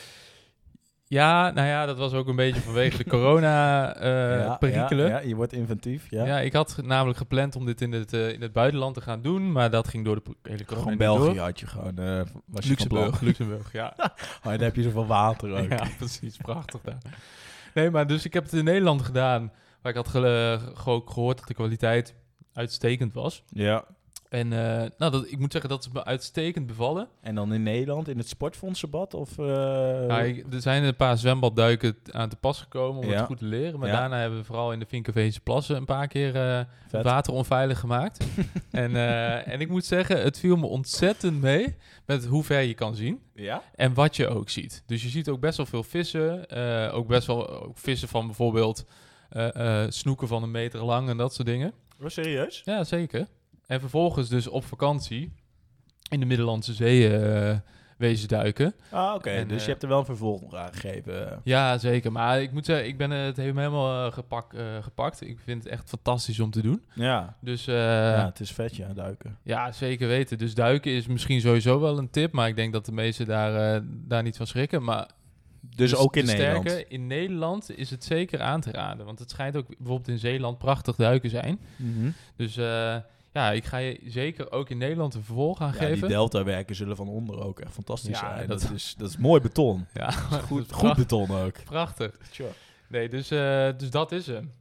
[1.15, 5.07] Ja, nou ja, dat was ook een beetje vanwege de corona-perikelen.
[5.09, 6.25] ja, ja, je wordt inventief, ja.
[6.25, 6.39] Ja.
[6.39, 9.51] ik had namelijk gepland om dit in het, eh, in het buitenland te gaan doen,
[9.51, 11.43] maar dat ging door de hele corona Gewoon België door.
[11.43, 13.93] had je gewoon, eh was Luxemburg, Luxemburg, ja.
[14.43, 15.69] Oh, dan heb je zoveel water ook.
[15.69, 16.97] ja, precies, prachtig daar.
[17.73, 20.59] Nee, maar dus ik heb het in Nederland gedaan, waar ik had ge-
[21.05, 22.15] gehoord dat de kwaliteit
[22.53, 23.43] uitstekend was.
[23.49, 23.83] Ja.
[24.29, 27.07] En eh, nou, dat, ik moet zeggen dat ze me uitstekend bevallen.
[27.21, 29.13] En dan in Nederland, in het sportfondsenbad?
[29.13, 29.45] Of, eh,
[30.07, 33.15] Ja, ik- er zijn een paar zwembadduiken aan te pas gekomen om Ja.
[33.17, 33.79] het goed te leren.
[33.79, 33.99] Maar Ja.
[33.99, 36.31] daarna hebben we vooral in de Vinkerveense plassen een paar keer
[36.87, 37.03] Vet.
[37.03, 38.25] water onveilig gemaakt.
[38.71, 38.95] en,
[39.45, 43.19] en ik moet zeggen, het viel me ontzettend mee met hoe ver je kan zien.
[43.33, 43.61] Ja?
[43.75, 44.83] En wat je ook ziet.
[44.85, 46.49] Dus je ziet ook best wel veel vissen.
[46.91, 48.85] ook best wel ook vissen van bijvoorbeeld
[49.89, 51.73] snoeken van een meter lang en dat soort dingen.
[52.01, 52.61] Oh, serieus?
[52.65, 53.27] Ja, zeker.
[53.67, 55.31] En vervolgens dus op vakantie
[56.09, 57.57] in de Middellandse Zee eh,
[57.97, 58.73] wezen duiken.
[58.89, 59.45] Ah, oké.
[59.47, 61.41] Dus eh, je hebt er wel een vervolg nog aan gegeven.
[61.43, 62.11] Ja, zeker.
[62.11, 65.21] Maar ik moet zeggen, ik ben het helemaal eh, gepak, eh, gepakt.
[65.21, 66.83] Ik vind het echt fantastisch om te doen.
[66.93, 67.35] Ja.
[67.41, 68.25] Dus eh, ja, ja.
[68.25, 69.37] het is vet, ja, duiken.
[69.71, 70.37] zeker weten.
[70.37, 72.31] Dus duiken is misschien sowieso wel een tip.
[72.31, 74.83] Maar ik denk dat de meesten daar, eh, daar niet van schrikken.
[74.83, 75.09] Maar
[75.75, 76.69] Dus ook in de Nederland.
[76.69, 79.05] sterke, in Nederland is het zeker aan te raden.
[79.05, 81.59] Want het schijnt ook bijvoorbeeld in Zeeland prachtig duiken zijn.
[81.75, 82.09] Mhm.
[82.35, 82.95] Dus eh,
[83.35, 86.07] ja, ik ga je zeker ook in Nederland een vervolg gaan Ja, die geven.
[86.07, 88.47] deltawerken zullen van onder ook echt fantastisch Ja, zijn.
[88.47, 89.85] dat- Dat, is, dat is mooi beton.
[89.93, 90.11] ja,
[90.47, 91.63] Goed, dat is goed beton ook.
[91.63, 92.17] prachtig.
[92.31, 92.49] Sure.
[92.87, 94.51] Nee, dus, eh, dus dat is hem.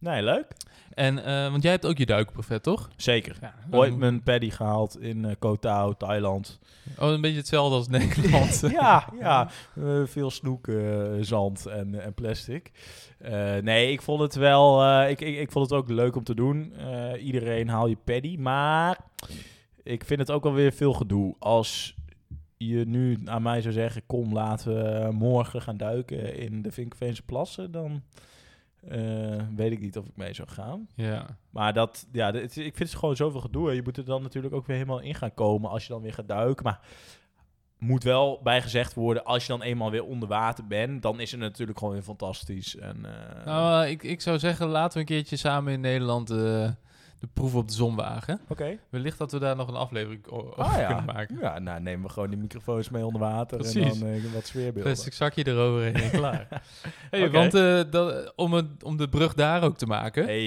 [0.00, 0.46] Nee, leuk.
[0.94, 2.90] En, eh, want jij hebt ook je duikprofet, toch?
[2.96, 3.36] Zeker.
[3.40, 3.54] Ja.
[3.70, 6.58] Ooit mijn paddy gehaald in eh Koh Tao, Thailand.
[6.98, 8.60] Oh, een beetje hetzelfde als Nederland.
[8.80, 9.48] ja, ja.
[9.74, 10.70] eh, veel snoek,
[11.20, 12.70] zand en, en plastic.
[13.62, 15.02] Nee, ik vond het wel...
[15.08, 16.72] ik, ik, ik vond het ook leuk om te doen.
[17.20, 18.36] Iedereen haal je paddy.
[18.36, 18.98] Maar
[19.82, 21.34] ik vind het ook alweer veel gedoe.
[21.38, 21.96] Als
[22.56, 24.02] je nu aan mij zou zeggen...
[24.06, 27.70] Kom, laten we morgen gaan duiken in de Vinkveense plassen...
[27.72, 28.02] Dan
[28.88, 30.88] eh, weet ik niet of ik mee zou gaan.
[30.94, 31.26] ja.
[31.50, 33.74] Maar dat, ja, dit- ik vind het gewoon zoveel gedoe.
[33.74, 36.12] Je moet er dan natuurlijk ook weer helemaal in gaan komen als je dan weer
[36.12, 36.64] gaat duiken.
[36.64, 36.80] Maar
[37.78, 41.30] moet wel bij gezegd worden, als je dan eenmaal weer onder water bent, dan is
[41.30, 42.76] het natuurlijk gewoon weer fantastisch.
[42.76, 46.30] En, eh, Nou, eh, ik, ik zou zeggen, laten we een keertje samen in Nederland
[47.20, 48.40] de proef op de zon wagen.
[48.48, 48.78] Oké.
[48.88, 50.86] Wellicht dat we daar nog een aflevering over Ah ja.
[50.86, 51.38] kunnen maken.
[51.40, 53.92] Ja, nou nemen we gewoon die microfoons mee onder water Precies.
[53.92, 54.82] en dan eh, wat sfeerbeelden.
[54.82, 56.48] Plastic zakje eroverheen en klaar.
[57.10, 57.30] Hey.
[57.30, 60.24] Want eh, dat, om, het, om de brug daar ook te maken.
[60.24, 60.46] Hey,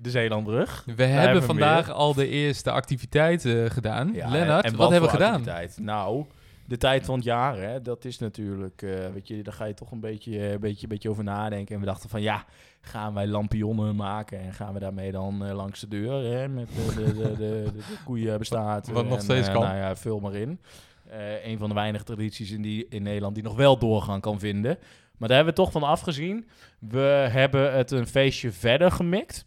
[0.00, 0.84] de Zeelandbrug.
[0.96, 1.94] We hebben vandaag weer.
[1.94, 4.12] al de eerste activiteiten gedaan.
[4.12, 5.34] Ja, Lennart, en wat, hebben we gedaan?
[5.34, 5.78] activiteit?
[5.80, 6.24] Nou,
[6.70, 9.74] de tijd van het jaar, hè, dat is natuurlijk, eh, weet je, daar ga je
[9.74, 11.74] toch een beetje, eh, beetje, beetje over nadenken.
[11.74, 12.44] En we dachten van, ja,
[12.80, 16.68] gaan wij lampionnen maken en gaan we daarmee dan eh, langs de deur, hè, met
[16.74, 17.72] de, de, de,
[18.04, 18.88] koeien bestaat.
[18.88, 19.62] Wat nog steeds kan.
[19.62, 20.60] Nou ja, vul maar in.
[21.44, 24.78] Een van de weinige tradities in, die, in Nederland die nog wel doorgang kan vinden.
[25.16, 26.48] Maar daar hebben we toch van afgezien.
[26.78, 29.46] We hebben het een feestje verder gemikt.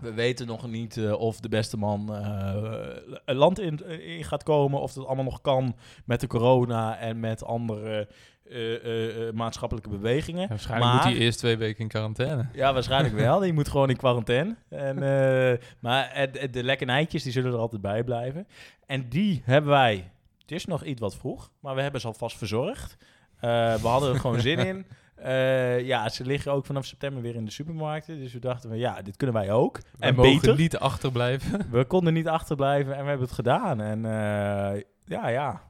[0.00, 4.80] We weten nog niet eh, of de beste man eh, land in, in gaat komen.
[4.80, 8.08] Of dat allemaal nog kan met de corona en met andere
[8.50, 10.40] eh, eh, eh, maatschappelijke bewegingen.
[10.42, 12.46] Ja, waarschijnlijk Maar- moet hij eerst twee weken in quarantaine.
[12.52, 13.38] Ja, waarschijnlijk wel.
[13.38, 14.56] Die moet gewoon in quarantaine.
[14.68, 18.46] En, eh, maar de lekkernijtjes die zullen er altijd bij blijven.
[18.86, 20.10] En die hebben wij...
[20.40, 22.96] Het is nog iets wat vroeg, maar we hebben ze alvast verzorgd.
[23.40, 24.86] Eh, we hadden er gewoon zin in.
[25.22, 28.18] Eh, ja, ze liggen ook vanaf september weer in de supermarkten.
[28.18, 29.80] Dus we dachten van ja, dit kunnen wij ook.
[29.98, 30.56] Wij en mogen beter.
[30.56, 31.66] niet achterblijven.
[31.70, 33.80] We konden niet achterblijven en we hebben het gedaan.
[33.80, 35.62] En eh, ja, ja.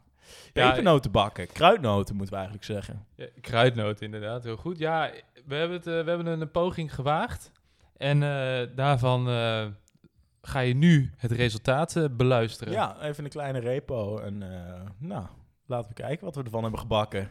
[0.53, 1.47] Pepernoten bakken.
[1.47, 3.07] Kruidnoten moeten we eigenlijk zeggen.
[3.15, 4.45] Ja, kruidnoot, inderdaad.
[4.45, 4.79] Heel goed.
[4.79, 5.11] Ja,
[5.45, 7.53] we hebben, het, eh, we hebben een poging gewaagd.
[7.97, 8.21] En
[8.75, 9.27] daarvan
[10.43, 12.73] ga je nu het resultaat beluisteren.
[12.73, 14.19] Ja, even een kleine repo.
[14.19, 14.39] En
[14.99, 15.27] nou,
[15.67, 17.31] laten we kijken wat we ervan hebben gebakken.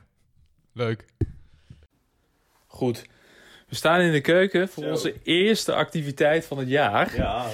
[0.74, 1.06] Leuk.
[2.78, 3.04] Goed.
[3.70, 4.90] We staan in de keuken voor Zo.
[4.90, 7.16] onze eerste activiteit van het jaar.
[7.16, 7.46] Ja,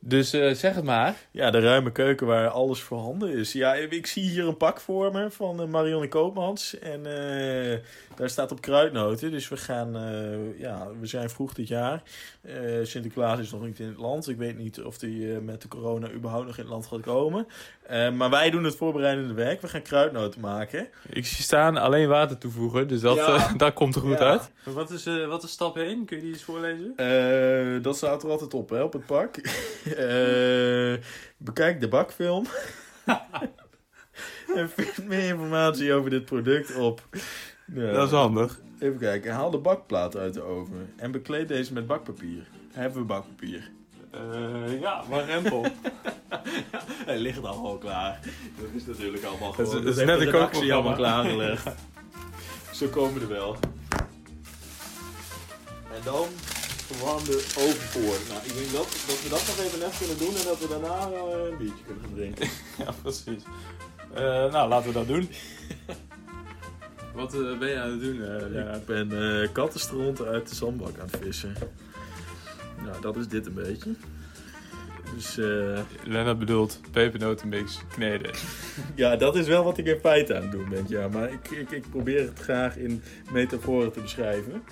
[0.00, 1.14] Dus eh, zeg het maar.
[1.30, 3.52] Ja, de ruime keuken waar alles voorhanden is.
[3.52, 6.78] Ja, ik zie hier een pak voor me van eh, Marianne Koopmans.
[6.78, 7.78] En eh,
[8.16, 9.30] daar staat op kruidnoten.
[9.30, 9.92] Dus we gaan,
[10.58, 12.02] ja, we zijn vroeg dit jaar.
[12.82, 14.28] Sinterklaas is nog niet in het land.
[14.28, 17.00] Ik weet niet of die eh, met de corona überhaupt nog in het land gaat
[17.00, 17.46] komen.
[17.88, 19.60] Eh, maar wij doen het voorbereidende werk.
[19.60, 20.88] We gaan kruidnoten maken.
[21.08, 23.34] Ik zie staan alleen water toevoegen, dus dat, Ja.
[23.34, 24.24] eh, dat komt er goed Ja.
[24.30, 24.50] uit.
[24.64, 26.04] Wat is, eh, wat is stap 1?
[26.04, 26.92] Kun je die eens voorlezen?
[26.96, 29.36] Eh, dat staat er altijd op, hè, op het pak.
[29.84, 30.94] Eh,
[31.36, 32.46] bekijk de bakfilm.
[34.56, 37.02] en vind meer informatie over dit product op.
[37.74, 37.92] Ja.
[37.92, 38.58] Dat is handig.
[38.80, 39.32] Even kijken.
[39.32, 40.92] Haal de bakplaat uit de oven.
[40.96, 42.46] En bekleed deze met bakpapier.
[42.72, 43.70] Hebben we bakpapier?
[44.10, 45.66] Eh, ja, maar rempel.
[47.08, 48.20] Hij ligt al gewoon klaar.
[48.60, 49.76] Dat is natuurlijk allemaal gewoon.
[49.76, 50.74] het is dat net een de redactie kookprogramma.
[50.74, 51.68] allemaal klaargelegd.
[52.72, 53.56] Zo komen er wel.
[55.94, 56.26] En dan
[56.86, 58.16] verwarm de oven voor.
[58.28, 60.68] Nou, ik denk dat, dat we dat nog even net kunnen doen en dat we
[60.68, 62.48] daarna eh, een biertje kunnen gaan drinken.
[62.84, 63.42] ja, precies.
[64.14, 65.30] Eh, nou, laten we dat doen.
[67.14, 68.22] Wat eh, ben je aan het doen?
[68.22, 71.54] eh, Ja, ik ben eh kattenstront uit de zandbak aan het vissen.
[72.84, 73.94] Nou, dat is dit een beetje.
[75.14, 78.30] Dus eh, Lennart bedoelt pepernotenmix kneden.
[78.94, 80.84] ja, dat is wel wat ik in feite aan het doen ben.
[80.88, 84.62] Ja, maar ik, ik, ik probeer het graag in metaforen te beschrijven.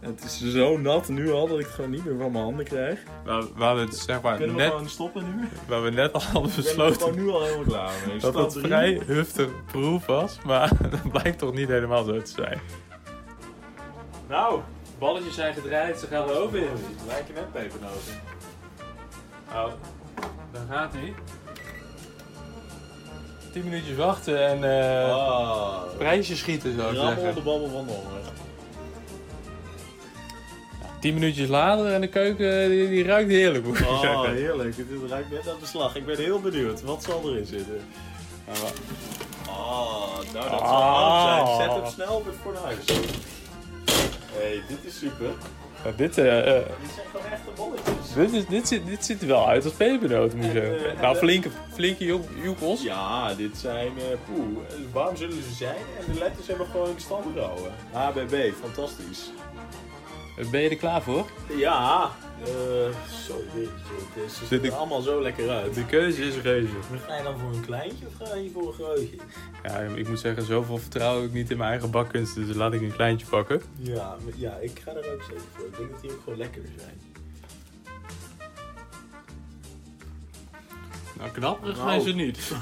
[0.00, 2.44] En het is zo nat nu al dat ik het gewoon niet meer van mijn
[2.44, 3.02] handen krijg.
[3.24, 5.48] Maar we hadden het zeg maar Kunnen we net, gewoon stoppen nu?
[5.66, 8.18] waar we net al hadden Ik ben er besloten gewoon nu al helemaal klaar mee.
[8.18, 12.60] dat het vrij huftig proef was, maar dat blijkt toch niet helemaal zo te zijn.
[14.28, 14.60] Nou,
[14.98, 16.68] balletjes zijn gedraaid, ze gaan er over in.
[17.06, 18.20] Lijken net pepernoten.
[19.52, 19.70] Nou,
[20.52, 21.14] daar gaat hij.
[23.52, 24.64] 10 minuutjes wachten en
[25.04, 27.34] eh Ah, prijsje schieten zou ik rammel zeggen.
[27.34, 28.20] de babbel van de honger.
[31.00, 34.34] 10 minuutjes later en de keuken die, die ruikt heerlijk moet ik Oh, zeggen.
[34.34, 34.76] heerlijk.
[34.76, 35.96] Het ruikt net aan beslag.
[35.96, 36.82] Ik ben heel benieuwd.
[36.82, 37.80] Wat zal erin zitten?
[38.48, 38.54] Ah,
[40.34, 40.68] nou dat Ah.
[40.68, 41.70] zal warm zijn.
[41.70, 42.84] Zet hem snel op het fornuis.
[44.32, 45.30] hey, dit is super.
[45.96, 47.97] dit, eh, eh, Dit zijn gewoon echte bolletjes.
[48.14, 50.90] Dit, is, dit, ziet, dit ziet er wel uit als pepernoten moet ik En, zeggen.
[50.94, 52.82] eh, nou, en- flinke, flinke joek- joekels.
[52.82, 53.92] Ja, dit zijn...
[53.98, 54.58] eh poeh,
[54.92, 55.76] warm zullen ze zijn.
[56.06, 57.72] En de letters hebben gewoon stand gehouden.
[57.92, 59.30] HBB, fantastisch.
[60.50, 61.26] Ben je er klaar voor?
[61.56, 62.10] Ja.
[62.44, 62.50] eh
[63.26, 63.64] zo, dit,
[64.14, 65.74] dit het ziet er allemaal zo lekker uit.
[65.74, 66.72] De keuze is reuze.
[67.06, 69.16] Ga je dan voor een kleintje of ga je voor een grootje?
[69.62, 72.80] Ja, ik moet zeggen, zoveel vertrouw ik niet in mijn eigen bakkunst, dus laat ik
[72.80, 73.62] een kleintje pakken.
[73.76, 75.66] Ja, maar- ja, ik ga er ook zeker voor.
[75.66, 77.00] Ik denk dat die ook gewoon lekkerder zijn.
[81.18, 81.88] Nou, knapperig Nou.
[81.88, 82.50] zijn ze niet.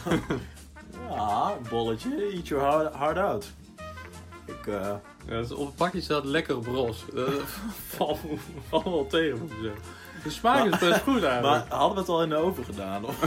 [1.11, 2.31] Ja, bolletje.
[2.35, 3.47] Eat your heart, heart out.
[4.45, 4.95] Ik, eh,
[5.29, 7.05] Ja, dus op het pakje staat lekker bros.
[7.15, 7.29] Dat
[7.87, 8.19] valt
[8.69, 9.83] valt me wel tegen, moet ik zeggen.
[10.25, 11.69] De smaak is best goed eigenlijk.
[11.69, 13.05] maar hadden we het al in de oven gedaan?
[13.05, 13.21] Of?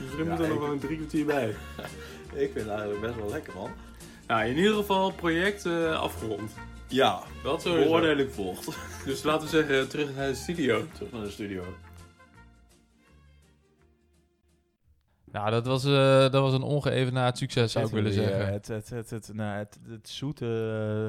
[0.00, 1.48] Misschien Ja, moet er nog wel een drie kwartier bij.
[2.44, 3.70] ik vind het eigenlijk best wel lekker, man.
[4.26, 6.52] Nou, in ieder geval project eh, afgerond.
[6.86, 7.84] Ja, Dat sowieso.
[7.84, 8.68] beoordeling volgt.
[9.04, 10.82] Dus laten we zeggen, terug naar de studio.
[10.94, 11.62] Terug naar de studio.
[15.32, 18.52] Nou, dat was, eh, dat was een ongeëvenaard succes, zou ik willen zeggen.
[18.52, 20.46] Het, het, het, het, nou, het, het zoete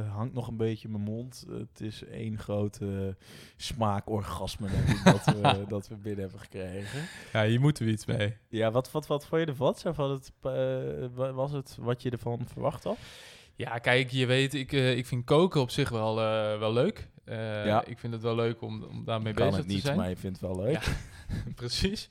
[0.05, 1.45] eh, hangt nog een beetje in mijn mond.
[1.49, 3.15] Het is één grote
[3.57, 7.01] smaakorgasme denk ik, dat, we, dat we binnen hebben gekregen.
[7.33, 8.37] Ja, hier moeten we iets mee.
[8.49, 9.75] Ja, wat, wat, wat vond je ervan?
[9.75, 10.51] Van het, eh,
[11.13, 12.97] wa- was het wat je ervan verwacht had?
[13.55, 16.15] Ja, kijk, je weet, ik, ik vind koken op zich wel,
[16.59, 17.09] wel leuk.
[17.25, 17.85] Ja.
[17.85, 19.97] Ik vind het wel leuk om, om daarmee kan bezig het te niet, zijn.
[19.97, 20.73] maar je vindt het wel leuk.
[20.83, 20.91] Ja.
[21.55, 22.09] Precies.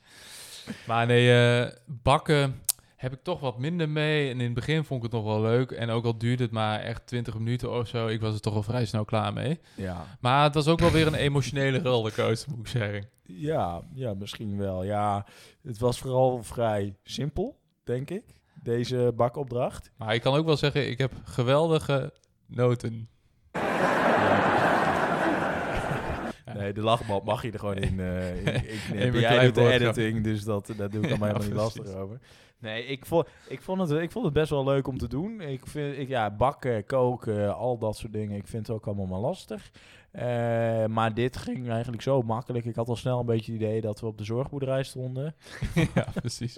[0.87, 2.61] Maar nee, eh, bakken
[2.99, 4.29] heb ik toch wat minder mee.
[4.29, 5.71] En in het begin vond ik het nog wel leuk.
[5.71, 8.55] En ook al duurde het maar echt 20 minuten of zo, ik was er toch
[8.55, 9.59] al vrij snel klaar mee.
[9.75, 10.05] Ja.
[10.19, 13.09] Maar het was ook wel weer een emotionele rollercoaster, moet ik zeggen.
[13.23, 14.83] Ja, ja, misschien wel.
[14.83, 15.25] Ja,
[15.63, 18.23] het was vooral vrij simpel, denk ik,
[18.63, 19.91] deze bakopdracht.
[19.97, 22.13] Maar ik kan ook wel zeggen, ik heb geweldige
[22.47, 23.09] noten.
[26.53, 30.23] Nee, de lachband mag je er gewoon in, eh in, in Jij doet de editing,
[30.23, 32.19] dus dat, dat doe ik allemaal helemaal niet lastig over.
[32.59, 35.41] Nee, ik vond, ik, vond het, ik vond het best wel leuk om te doen.
[35.41, 38.37] Ik vind, ik, ja, bakken, koken, al dat soort dingen.
[38.37, 39.71] Ik vind het ook allemaal maar lastig.
[40.11, 42.65] Eh, maar dit ging eigenlijk zo makkelijk.
[42.65, 45.35] Ik had al snel een beetje het idee dat we op de zorgboerderij stonden.
[45.95, 46.57] ja, precies.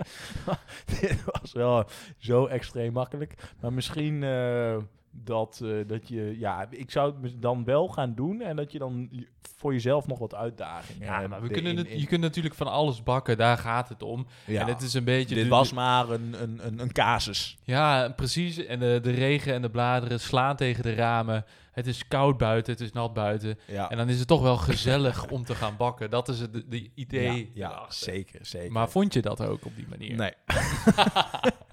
[0.85, 1.85] dit was wel
[2.17, 3.53] zo extreem makkelijk.
[3.59, 4.77] Maar misschien eh,
[5.11, 6.39] dat, eh, dat je...
[6.39, 8.41] Ja, ik zou het mis- dan wel gaan doen.
[8.41, 9.09] En dat je dan
[9.57, 12.67] voor jezelf nog wat uitdagingen Ja, hebt maar we kunnen in- je kunt natuurlijk van
[12.67, 14.27] alles bakken, daar gaat het om.
[14.45, 14.61] ja.
[14.61, 15.35] En het is een beetje...
[15.35, 17.57] Dit was maar een, een, een, een casus.
[17.63, 18.65] Ja, precies.
[18.65, 21.45] En de, de regen en de bladeren slaan tegen de ramen.
[21.71, 23.59] Het is koud buiten, het is nat buiten.
[23.67, 26.09] Ja, En dan is het toch wel gezellig om te gaan bakken.
[26.09, 27.51] Dat is het de, de idee.
[27.53, 28.71] ja, ja zeker, zeker.
[28.71, 30.15] Maar vond je dat ook op die manier?
[30.15, 30.31] Nee.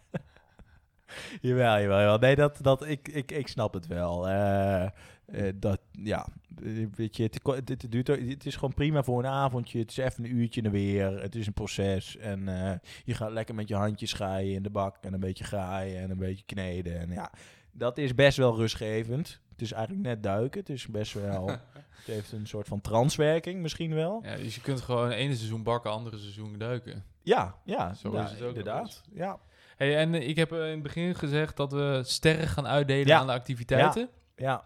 [1.40, 2.18] jawel, jawel, jawel.
[2.18, 4.28] Nee, dat, dat, ik, ik, ik snap het wel.
[4.28, 4.90] Eh, eh,
[5.54, 6.26] dat, ja,
[6.64, 9.78] eh, weet je, het, duurt, het is gewoon prima voor een avondje.
[9.78, 11.22] Het is even een uurtje er weer.
[11.22, 12.16] Het is een proces.
[12.16, 12.44] En
[13.04, 14.96] je gaat lekker met je handjes schaaien in de bak.
[15.00, 16.98] En een beetje graaien en een beetje kneden.
[16.98, 17.32] En ja,
[17.72, 19.40] dat is best wel rustgevend.
[19.50, 20.60] Het is eigenlijk net duiken.
[20.60, 21.46] Het is best wel...
[21.98, 24.20] het heeft een soort van transwerking misschien wel.
[24.22, 27.04] Ja, dus je kunt gewoon ene seizoen bakken, andere seizoen duiken.
[27.22, 29.02] Ja, ja, Zo is het ook inderdaad.
[29.12, 29.38] Ja,
[29.78, 33.06] Hey, en eh, ik heb eh, in het begin gezegd dat we sterren gaan uitdelen
[33.06, 33.18] Ja.
[33.18, 34.08] aan de activiteiten.
[34.36, 34.64] Ja.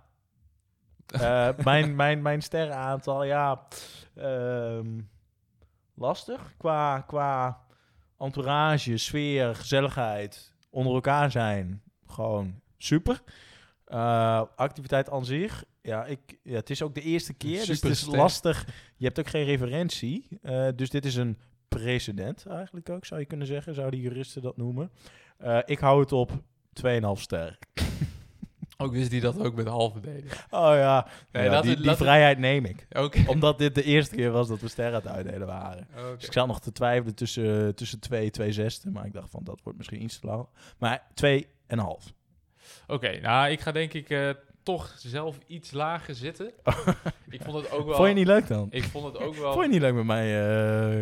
[1.07, 3.66] Eh, mijn, mijn, mijn sterrenaantal, ja.
[4.14, 5.01] ehm,
[5.94, 6.55] lastig.
[6.57, 7.61] Qua, qua
[8.18, 11.83] entourage, sfeer, gezelligheid, onder elkaar zijn.
[12.07, 13.22] Gewoon super.
[14.57, 15.64] Activiteit aan zich.
[15.83, 18.66] Ja, ik, ja, het is ook de eerste keer, dus het is lastig.
[18.96, 20.29] Je hebt ook geen referentie.
[20.75, 21.38] dus dit is een
[21.78, 23.74] precedent eigenlijk ook, zou je kunnen zeggen.
[23.74, 24.90] Zouden juristen dat noemen.
[25.38, 26.30] Eh, ik hou het op
[26.72, 27.58] 2,5 ster.
[28.76, 30.30] Ook wist hij dat ook met halve deden.
[30.50, 32.87] Oh ja, Nee, Ja, laten die, laten vrijheid neem ik.
[32.92, 33.24] Oké.
[33.26, 35.87] Omdat dit de eerste keer was dat we sterren aan het uitdelen waren.
[36.16, 38.92] Dus ik zat nog te twijfelen tussen, tussen twee, twee zesden.
[38.92, 40.46] Maar ik dacht van, dat wordt misschien iets te lang.
[40.78, 42.12] Maar twee en een half.
[42.87, 44.30] Oké, nou, ik ga denk ik eh,
[44.62, 46.46] toch zelf iets lager zitten.
[47.29, 47.94] ik vond het ook wel...
[47.96, 48.66] Vond je niet leuk dan?
[48.70, 49.53] Ik vond het ook wel...
[49.53, 50.27] Vond je niet leuk met mij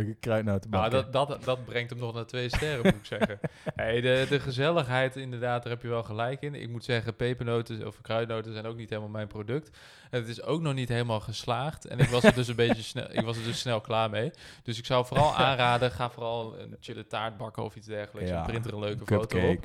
[0.01, 1.12] uh, kruidnoten Nou, bakken?
[1.12, 3.38] dat, dat, dat brengt hem nog naar twee sterren, moet ik zeggen.
[3.75, 6.55] Hey, de, de gezelligheid, inderdaad, daar heb je wel gelijk in.
[6.55, 9.70] Ik moet zeggen, pepernoten of kruidnoten zijn ook niet helemaal mijn product.
[10.11, 11.85] En het is ook nog niet helemaal geslaagd.
[11.87, 14.31] En ik was er dus een beetje snel, ik was er dus snel klaar mee.
[14.62, 18.31] Dus ik zou vooral aanraden, ga vooral een chille taart bakken of iets dergelijks.
[18.31, 19.64] Ja, En print er een leuke foto op.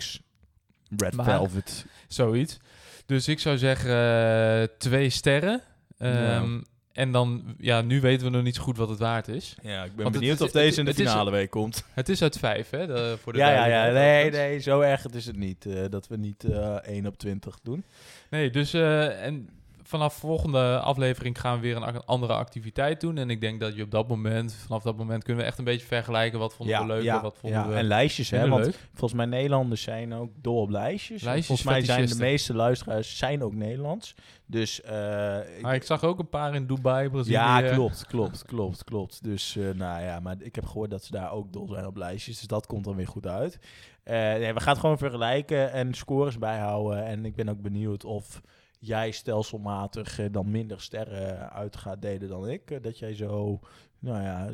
[0.98, 1.86] Red Maar- velvet.
[2.08, 2.60] Zoiets.
[3.06, 5.62] Dus ik zou zeggen eh, twee sterren.
[5.98, 6.60] Ehm,
[6.94, 9.56] En dan, ja, nu weten we nog niet zo goed wat het waard is.
[9.62, 11.50] Ja, ik ben Want het benieuwd of deze het- in de het is- finale week
[11.50, 11.84] komt.
[11.94, 12.88] Het is uit vijf, hè?
[12.88, 13.92] de- voor de Ja, ja, ja.
[13.94, 15.66] Nee, nee, zo erg is het niet.
[15.66, 17.84] eh, dat we niet eh 1 op 20 doen.
[18.30, 19.50] Nee, dus en
[19.88, 23.18] vanaf volgende aflevering gaan we weer een andere activiteit doen.
[23.18, 25.64] En ik denk dat je op dat moment, vanaf dat moment kunnen we echt een
[25.64, 26.40] beetje vergelijken.
[26.40, 27.68] Wat vonden we leuk ja, en wat vonden ja.
[27.68, 28.50] we En lijstjes, hè.
[28.50, 28.80] Want leuk.
[28.90, 31.22] Volgens mij Nederlanders zijn ook dol op lijstjes.
[31.22, 34.16] Lijstjes, volgens mij zijn de meeste luisteraars zijn ook Nederlands.
[34.46, 37.34] Dus eh, ik- zag ook een paar in Dubai, Brazilië.
[37.36, 39.24] ja, klopt, klopt, klopt, klopt.
[39.24, 41.96] Dus eh, nou ja, maar ik heb gehoord dat ze daar ook dol zijn op
[41.96, 42.38] lijstjes.
[42.38, 43.60] Dus dat komt dan weer goed uit.
[44.04, 47.06] Eh, nee, we gaan het gewoon vergelijken en scores bijhouden.
[47.06, 48.42] En ik ben ook benieuwd of
[48.86, 52.72] jij stelselmatig eh, dan minder sterren uit gaat delen dan ik.
[52.72, 53.60] Eh, dat jij zo,
[54.00, 54.54] nou ja, eh,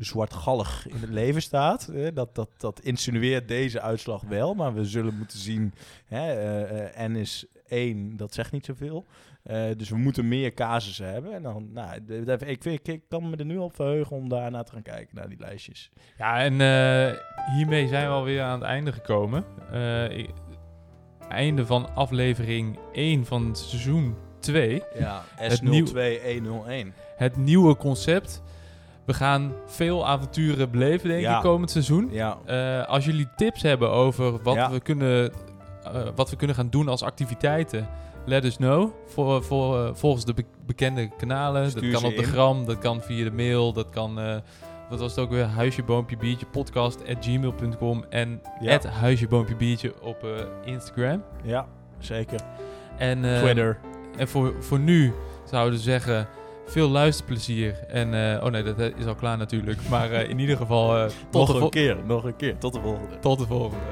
[0.00, 1.92] zwartgallig in het leven staat.
[2.14, 4.54] Dat, dat, dat insinueert deze uitslag wel.
[4.54, 5.74] Maar we zullen moeten zien,
[6.06, 9.06] hè, N is 1, dat zegt niet zoveel.
[9.76, 11.32] Dus we moeten meer casussen hebben.
[11.32, 12.00] En dan, nou,
[12.44, 15.28] ik, ik, ik kan me er nu op verheugen om daarna te gaan kijken, naar
[15.28, 15.90] die lijstjes.
[16.18, 16.52] Ja, en
[17.56, 19.44] hiermee zijn we alweer aan het einde gekomen.
[20.10, 20.30] Ik-
[21.32, 24.82] einde van aflevering 1 van seizoen 2.
[24.98, 26.92] Ja, Het nieuw- S02101.
[27.16, 28.42] Het nieuwe concept.
[29.04, 31.36] We gaan veel avonturen beleven, denk Ja.
[31.36, 32.08] ik, komend seizoen.
[32.10, 34.70] Ja, Eh, als jullie tips hebben over wat, Ja.
[34.70, 35.32] we kunnen,
[35.84, 37.88] eh, wat we kunnen gaan doen als activiteiten,
[38.26, 38.90] let us know.
[39.06, 41.70] Voor, voor, eh, volgens de be- bekende kanalen.
[41.70, 44.18] Stuur dat kan op de gram, dat kan via de mail, dat kan...
[44.92, 45.44] wat was het ook weer?
[45.44, 48.74] Huisje, boompje, biertje, podcast at gmail.com en Ja.
[48.74, 50.30] at huisje, boompje, biertje op eh,
[50.72, 51.22] Instagram.
[51.42, 51.66] ja,
[51.98, 52.40] zeker.
[52.98, 53.78] En, eh, Twitter.
[54.16, 55.12] En voor, voor nu
[55.44, 56.28] zouden we zeggen,
[56.66, 57.78] veel luisterplezier.
[57.88, 59.88] En, eh, oh nee, dat is al klaar natuurlijk.
[59.88, 62.58] Maar in ieder geval, tot, Nog een keer, nog een keer.
[62.58, 63.18] Tot de volgende.
[63.18, 63.84] tot de volgende.